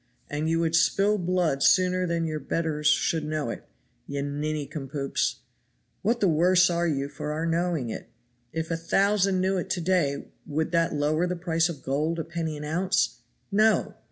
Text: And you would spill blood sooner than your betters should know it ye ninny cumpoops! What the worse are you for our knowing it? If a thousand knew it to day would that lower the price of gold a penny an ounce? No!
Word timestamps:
And 0.31 0.49
you 0.49 0.59
would 0.61 0.75
spill 0.75 1.19
blood 1.19 1.61
sooner 1.61 2.07
than 2.07 2.25
your 2.25 2.39
betters 2.39 2.87
should 2.87 3.23
know 3.23 3.51
it 3.51 3.65
ye 4.07 4.19
ninny 4.23 4.65
cumpoops! 4.65 5.41
What 6.01 6.21
the 6.21 6.27
worse 6.27 6.71
are 6.71 6.87
you 6.87 7.07
for 7.07 7.33
our 7.33 7.45
knowing 7.45 7.91
it? 7.91 8.09
If 8.51 8.71
a 8.71 8.77
thousand 8.77 9.39
knew 9.41 9.57
it 9.57 9.69
to 9.69 9.79
day 9.81 10.29
would 10.47 10.71
that 10.71 10.95
lower 10.95 11.27
the 11.27 11.35
price 11.35 11.69
of 11.69 11.83
gold 11.83 12.17
a 12.17 12.23
penny 12.23 12.57
an 12.57 12.63
ounce? 12.63 13.19
No! 13.51 13.93